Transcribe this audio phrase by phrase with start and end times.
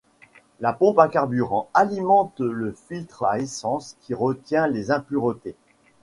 [0.61, 5.55] La pompe à carburant alimente le filtre à essence qui retient les impuretés.